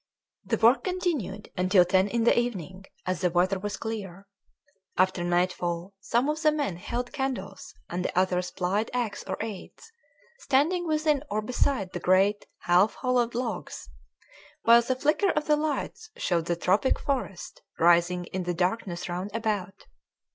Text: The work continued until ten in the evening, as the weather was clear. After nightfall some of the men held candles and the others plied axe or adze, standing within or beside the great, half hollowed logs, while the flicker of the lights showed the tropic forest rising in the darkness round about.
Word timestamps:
The 0.43 0.57
work 0.57 0.83
continued 0.85 1.51
until 1.55 1.85
ten 1.85 2.07
in 2.07 2.23
the 2.23 2.35
evening, 2.35 2.85
as 3.05 3.21
the 3.21 3.29
weather 3.29 3.59
was 3.59 3.77
clear. 3.77 4.25
After 4.97 5.23
nightfall 5.23 5.93
some 5.99 6.27
of 6.27 6.41
the 6.41 6.51
men 6.51 6.77
held 6.77 7.13
candles 7.13 7.75
and 7.87 8.03
the 8.03 8.17
others 8.17 8.49
plied 8.49 8.89
axe 8.95 9.23
or 9.27 9.37
adze, 9.43 9.91
standing 10.39 10.87
within 10.87 11.23
or 11.29 11.43
beside 11.43 11.93
the 11.93 11.99
great, 11.99 12.47
half 12.61 12.95
hollowed 12.95 13.35
logs, 13.35 13.89
while 14.63 14.81
the 14.81 14.95
flicker 14.95 15.29
of 15.33 15.45
the 15.45 15.55
lights 15.55 16.09
showed 16.17 16.45
the 16.47 16.55
tropic 16.55 16.97
forest 16.97 17.61
rising 17.77 18.25
in 18.33 18.41
the 18.41 18.55
darkness 18.55 19.07
round 19.07 19.29
about. 19.35 19.85